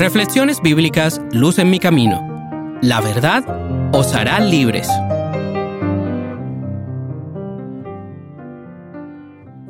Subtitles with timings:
[0.00, 2.26] Reflexiones bíblicas Luz en mi camino.
[2.80, 3.44] La verdad
[3.92, 4.88] os hará libres.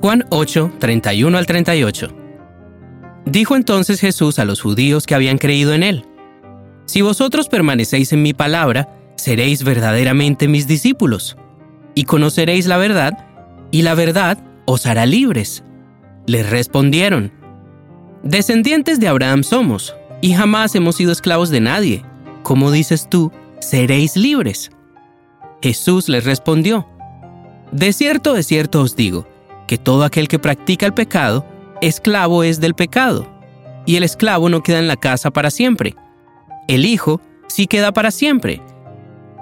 [0.01, 2.14] Juan 8, 31 al 38.
[3.27, 6.05] Dijo entonces Jesús a los judíos que habían creído en él,
[6.85, 11.37] Si vosotros permanecéis en mi palabra, seréis verdaderamente mis discípulos,
[11.97, 13.27] y conoceréis la verdad,
[13.73, 15.65] y la verdad os hará libres.
[16.29, 17.33] Les respondieron,
[18.23, 22.05] Descendientes de Abraham somos y jamás hemos sido esclavos de nadie.
[22.42, 24.70] Como dices tú, seréis libres.
[25.62, 26.87] Jesús les respondió,
[27.73, 29.27] De cierto, de cierto os digo,
[29.66, 31.46] que todo aquel que practica el pecado,
[31.80, 33.27] esclavo es del pecado,
[33.87, 35.95] y el esclavo no queda en la casa para siempre.
[36.68, 38.62] El Hijo sí queda para siempre.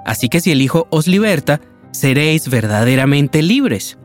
[0.05, 1.61] Así que si el Hijo os liberta,
[1.93, 3.99] seréis verdaderamente libres.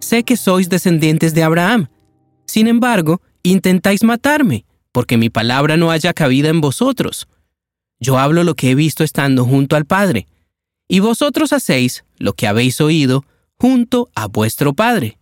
[0.00, 1.88] Sé que sois descendientes de Abraham.
[2.46, 7.28] Sin embargo, intentáis matarme porque mi palabra no haya cabida en vosotros.
[8.00, 10.26] Yo hablo lo que he visto estando junto al Padre,
[10.88, 13.24] y vosotros hacéis lo que habéis oído
[13.58, 15.18] junto a vuestro Padre.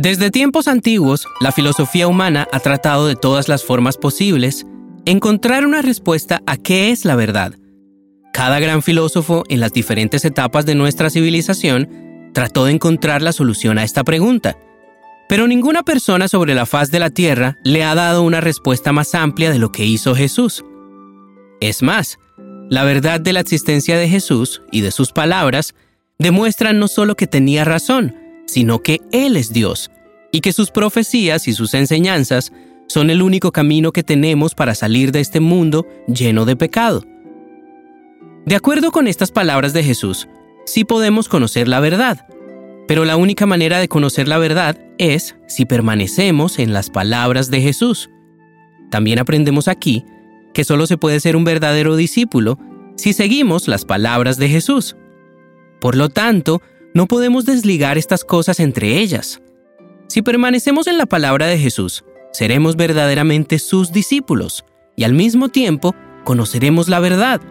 [0.00, 4.64] Desde tiempos antiguos, la filosofía humana ha tratado de todas las formas posibles
[5.06, 7.54] encontrar una respuesta a qué es la verdad.
[8.32, 13.78] Cada gran filósofo en las diferentes etapas de nuestra civilización trató de encontrar la solución
[13.78, 14.56] a esta pregunta,
[15.28, 19.14] pero ninguna persona sobre la faz de la tierra le ha dado una respuesta más
[19.14, 20.64] amplia de lo que hizo Jesús.
[21.60, 22.18] Es más,
[22.70, 25.74] la verdad de la existencia de Jesús y de sus palabras
[26.18, 29.90] demuestran no solo que tenía razón, sino que Él es Dios,
[30.32, 32.52] y que sus profecías y sus enseñanzas
[32.88, 37.04] son el único camino que tenemos para salir de este mundo lleno de pecado.
[38.46, 40.26] De acuerdo con estas palabras de Jesús,
[40.64, 42.26] sí podemos conocer la verdad,
[42.88, 47.60] pero la única manera de conocer la verdad es si permanecemos en las palabras de
[47.60, 48.08] Jesús.
[48.90, 50.06] También aprendemos aquí
[50.54, 52.58] que solo se puede ser un verdadero discípulo
[52.96, 54.96] si seguimos las palabras de Jesús.
[55.82, 56.62] Por lo tanto,
[56.94, 59.42] no podemos desligar estas cosas entre ellas.
[60.08, 64.64] Si permanecemos en la palabra de Jesús, seremos verdaderamente sus discípulos
[64.96, 65.94] y al mismo tiempo
[66.24, 67.42] conoceremos la verdad.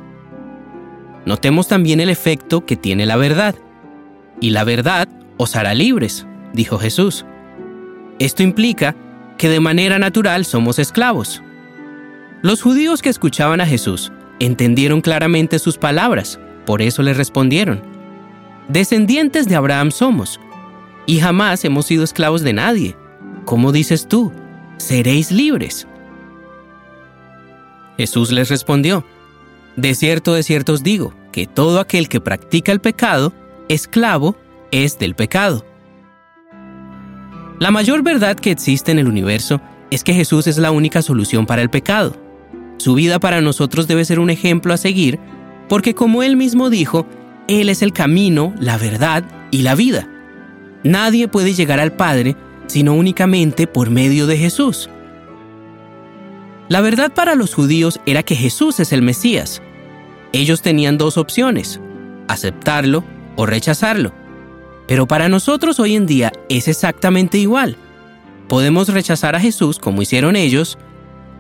[1.27, 3.53] Notemos también el efecto que tiene la verdad.
[4.41, 7.25] Y la verdad os hará libres, dijo Jesús.
[8.19, 8.95] Esto implica
[9.37, 11.41] que de manera natural somos esclavos.
[12.41, 17.81] Los judíos que escuchaban a Jesús entendieron claramente sus palabras, por eso le respondieron,
[18.67, 20.39] Descendientes de Abraham somos,
[21.05, 22.97] y jamás hemos sido esclavos de nadie.
[23.45, 24.33] ¿Cómo dices tú?
[24.77, 25.87] Seréis libres.
[27.95, 29.05] Jesús les respondió,
[29.75, 33.33] De cierto, de cierto os digo, que todo aquel que practica el pecado,
[33.69, 34.35] esclavo
[34.71, 35.65] es del pecado.
[37.59, 41.45] La mayor verdad que existe en el universo es que Jesús es la única solución
[41.45, 42.15] para el pecado.
[42.77, 45.19] Su vida para nosotros debe ser un ejemplo a seguir,
[45.67, 47.07] porque como él mismo dijo,
[47.47, 50.07] Él es el camino, la verdad y la vida.
[50.83, 52.35] Nadie puede llegar al Padre
[52.67, 54.89] sino únicamente por medio de Jesús.
[56.69, 59.61] La verdad para los judíos era que Jesús es el Mesías.
[60.33, 61.79] Ellos tenían dos opciones,
[62.27, 63.05] aceptarlo
[63.37, 64.13] o rechazarlo.
[64.87, 67.75] Pero para nosotros hoy en día es exactamente igual.
[68.47, 70.77] Podemos rechazar a Jesús como hicieron ellos,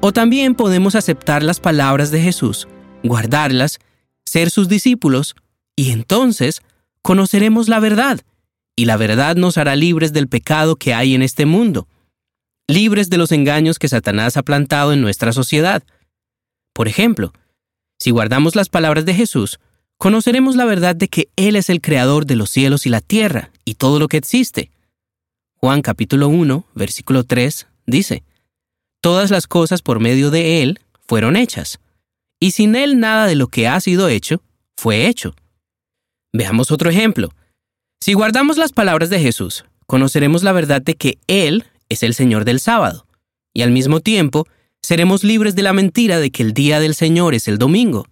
[0.01, 2.67] o también podemos aceptar las palabras de Jesús,
[3.03, 3.79] guardarlas,
[4.25, 5.35] ser sus discípulos,
[5.75, 6.61] y entonces
[7.01, 8.19] conoceremos la verdad,
[8.75, 11.87] y la verdad nos hará libres del pecado que hay en este mundo,
[12.67, 15.83] libres de los engaños que Satanás ha plantado en nuestra sociedad.
[16.73, 17.31] Por ejemplo,
[17.97, 19.59] si guardamos las palabras de Jesús,
[19.97, 23.51] conoceremos la verdad de que Él es el creador de los cielos y la tierra
[23.65, 24.71] y todo lo que existe.
[25.55, 28.23] Juan capítulo 1, versículo 3 dice,
[29.01, 31.79] Todas las cosas por medio de Él fueron hechas,
[32.39, 34.41] y sin Él nada de lo que ha sido hecho
[34.75, 35.35] fue hecho.
[36.33, 37.29] Veamos otro ejemplo.
[37.99, 42.45] Si guardamos las palabras de Jesús, conoceremos la verdad de que Él es el Señor
[42.45, 43.07] del sábado,
[43.53, 44.45] y al mismo tiempo
[44.83, 48.07] seremos libres de la mentira de que el día del Señor es el domingo.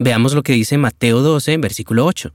[0.00, 2.32] Veamos lo que dice Mateo 12, versículo 8.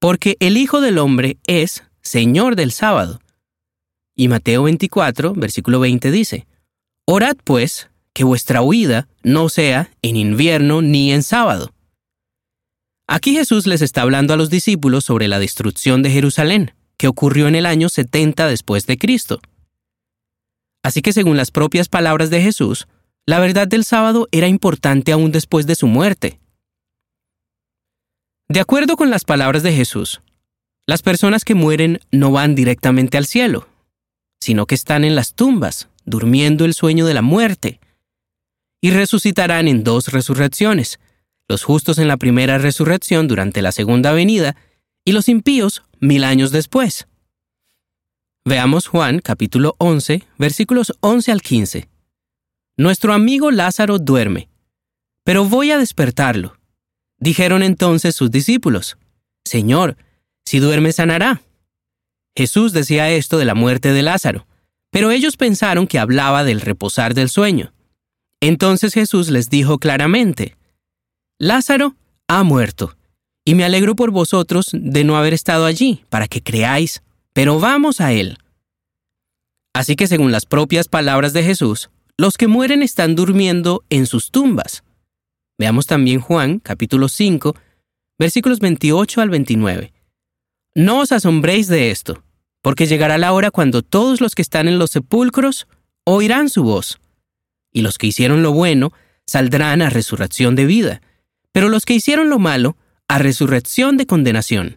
[0.00, 3.20] Porque el Hijo del Hombre es Señor del sábado.
[4.14, 6.46] Y Mateo 24, versículo 20 dice,
[7.04, 11.74] Orad pues que vuestra huida no sea en invierno ni en sábado.
[13.06, 17.46] Aquí Jesús les está hablando a los discípulos sobre la destrucción de Jerusalén, que ocurrió
[17.48, 19.40] en el año 70 después de Cristo.
[20.82, 22.88] Así que según las propias palabras de Jesús,
[23.26, 26.40] la verdad del sábado era importante aún después de su muerte,
[28.48, 30.20] de acuerdo con las palabras de Jesús,
[30.86, 33.66] las personas que mueren no van directamente al cielo,
[34.40, 37.80] sino que están en las tumbas, durmiendo el sueño de la muerte.
[38.80, 41.00] Y resucitarán en dos resurrecciones,
[41.48, 44.54] los justos en la primera resurrección durante la segunda venida,
[45.04, 47.08] y los impíos mil años después.
[48.44, 51.88] Veamos Juan capítulo 11, versículos 11 al 15.
[52.76, 54.48] Nuestro amigo Lázaro duerme,
[55.24, 56.56] pero voy a despertarlo.
[57.18, 58.98] Dijeron entonces sus discípulos,
[59.44, 59.96] Señor,
[60.44, 61.42] si duerme sanará.
[62.36, 64.46] Jesús decía esto de la muerte de Lázaro,
[64.90, 67.72] pero ellos pensaron que hablaba del reposar del sueño.
[68.40, 70.56] Entonces Jesús les dijo claramente,
[71.38, 71.96] Lázaro
[72.28, 72.96] ha muerto,
[73.44, 77.02] y me alegro por vosotros de no haber estado allí, para que creáis,
[77.32, 78.38] pero vamos a él.
[79.74, 84.30] Así que según las propias palabras de Jesús, los que mueren están durmiendo en sus
[84.30, 84.82] tumbas.
[85.58, 87.56] Veamos también Juan, capítulo 5,
[88.18, 89.92] versículos 28 al 29.
[90.74, 92.22] No os asombréis de esto,
[92.62, 95.66] porque llegará la hora cuando todos los que están en los sepulcros
[96.04, 97.00] oirán su voz,
[97.72, 98.92] y los que hicieron lo bueno
[99.26, 101.00] saldrán a resurrección de vida,
[101.52, 102.76] pero los que hicieron lo malo
[103.08, 104.76] a resurrección de condenación.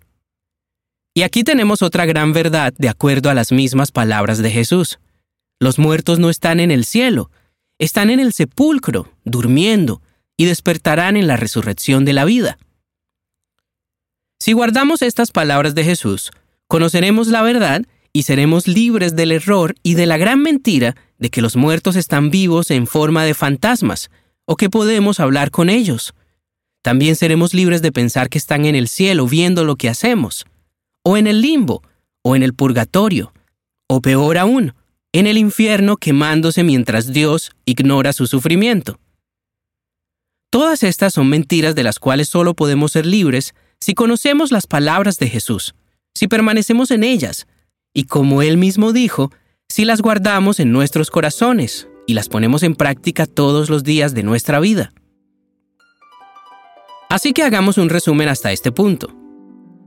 [1.13, 4.99] Y aquí tenemos otra gran verdad de acuerdo a las mismas palabras de Jesús.
[5.59, 7.31] Los muertos no están en el cielo,
[7.79, 10.01] están en el sepulcro, durmiendo,
[10.39, 12.57] y despertarán en la resurrección de la vida.
[14.39, 16.31] Si guardamos estas palabras de Jesús,
[16.69, 17.81] conoceremos la verdad
[18.13, 22.31] y seremos libres del error y de la gran mentira de que los muertos están
[22.31, 24.12] vivos en forma de fantasmas
[24.45, 26.13] o que podemos hablar con ellos.
[26.81, 30.45] También seremos libres de pensar que están en el cielo viendo lo que hacemos,
[31.03, 31.83] o en el limbo,
[32.21, 33.33] o en el purgatorio,
[33.88, 34.74] o peor aún,
[35.12, 39.01] en el infierno quemándose mientras Dios ignora su sufrimiento.
[40.49, 45.17] Todas estas son mentiras de las cuales solo podemos ser libres si conocemos las palabras
[45.17, 45.75] de Jesús
[46.19, 47.47] si permanecemos en ellas,
[47.93, 49.31] y como Él mismo dijo,
[49.69, 54.23] si las guardamos en nuestros corazones y las ponemos en práctica todos los días de
[54.23, 54.91] nuestra vida.
[57.09, 59.15] Así que hagamos un resumen hasta este punto.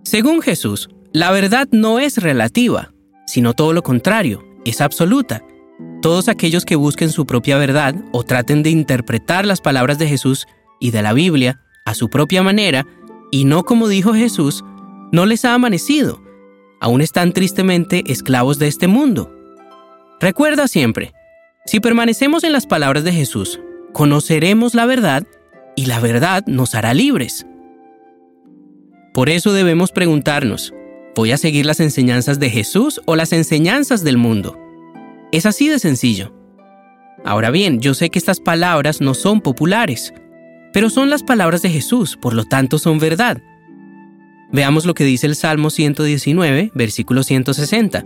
[0.05, 2.95] Según Jesús, la verdad no es relativa,
[3.27, 5.45] sino todo lo contrario, es absoluta.
[6.03, 10.49] Todos aquellos que busquen su propia verdad o traten de interpretar las palabras de Jesús
[10.81, 12.85] y de la Biblia a su propia manera,
[13.31, 14.65] y no como dijo Jesús,
[15.13, 16.21] no les ha amanecido.
[16.81, 19.33] Aún están tristemente esclavos de este mundo.
[20.21, 21.13] Recuerda siempre,
[21.67, 23.61] si permanecemos en las palabras de Jesús,
[23.93, 25.25] conoceremos la verdad
[25.77, 27.47] y la verdad nos hará libres.
[29.15, 30.75] Por eso debemos preguntarnos,
[31.15, 34.62] ¿voy a seguir las enseñanzas de Jesús o las enseñanzas del mundo?
[35.33, 36.31] Es así de sencillo.
[37.25, 40.13] Ahora bien, yo sé que estas palabras no son populares,
[40.75, 43.43] pero son las palabras de Jesús, por lo tanto son verdad.
[44.53, 48.05] Veamos lo que dice el Salmo 119, versículo 160.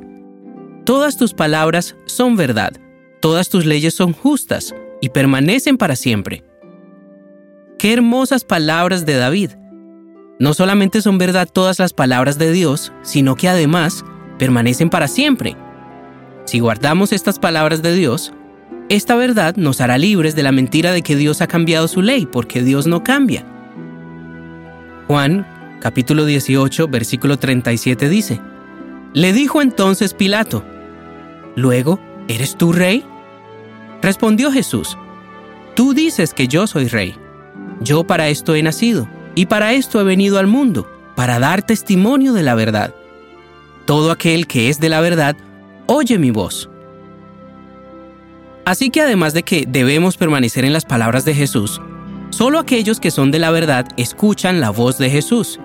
[0.85, 2.73] Todas tus palabras son verdad,
[3.21, 6.45] todas tus leyes son justas y permanecen para siempre.
[7.77, 9.51] Qué hermosas palabras de David.
[10.39, 14.05] No solamente son verdad todas las palabras de Dios, sino que además
[14.39, 15.57] permanecen para siempre.
[16.47, 18.33] Si guardamos estas palabras de Dios,
[18.89, 22.25] esta verdad nos hará libres de la mentira de que Dios ha cambiado su ley,
[22.25, 23.45] porque Dios no cambia.
[25.09, 25.45] Juan
[25.81, 28.41] capítulo 18, versículo 37 dice,
[29.13, 30.65] Le dijo entonces Pilato,
[31.57, 33.05] Luego, ¿eres tú rey?
[34.01, 34.97] Respondió Jesús,
[35.75, 37.17] Tú dices que yo soy rey.
[37.81, 42.33] Yo para esto he nacido, y para esto he venido al mundo, para dar testimonio
[42.33, 42.95] de la verdad.
[43.85, 45.37] Todo aquel que es de la verdad,
[45.87, 46.69] oye mi voz.
[48.65, 51.81] Así que además de que debemos permanecer en las palabras de Jesús,
[52.31, 55.61] solo aquellos que son de la verdad escuchan la voz de Jesús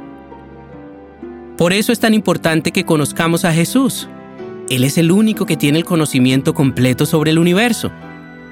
[1.61, 4.09] por eso es tan importante que conozcamos a Jesús.
[4.71, 7.91] Él es el único que tiene el conocimiento completo sobre el universo.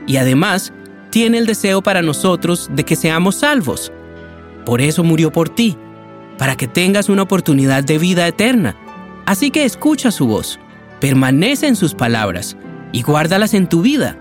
[0.05, 0.73] Y además,
[1.09, 3.91] tiene el deseo para nosotros de que seamos salvos.
[4.63, 5.75] Por eso murió por ti,
[6.37, 8.75] para que tengas una oportunidad de vida eterna.
[9.25, 10.59] Así que escucha su voz,
[10.99, 12.57] permanece en sus palabras
[12.91, 14.17] y guárdalas en tu vida.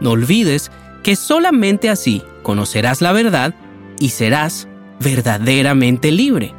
[0.00, 0.70] No olvides
[1.02, 3.54] que solamente así conocerás la verdad
[3.98, 4.68] y serás
[5.00, 6.54] verdaderamente libre.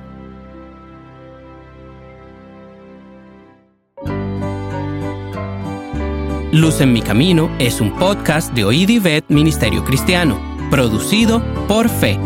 [6.51, 8.89] Luz en mi camino es un podcast de Oíd
[9.27, 10.39] Ministerio Cristiano,
[10.71, 12.19] producido por Fe.